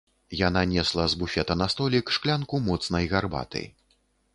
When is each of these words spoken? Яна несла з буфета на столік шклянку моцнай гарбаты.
Яна 0.37 0.63
несла 0.71 1.05
з 1.13 1.19
буфета 1.23 1.59
на 1.65 1.69
столік 1.75 2.11
шклянку 2.19 2.65
моцнай 2.71 3.05
гарбаты. 3.17 3.69